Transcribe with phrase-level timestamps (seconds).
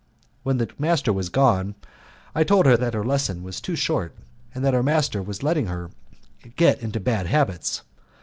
[0.41, 1.75] When the master was gone,
[2.33, 4.15] I told her that her lessons were too short,
[4.55, 5.91] and that her master was letting her
[6.55, 7.83] get into bad habits.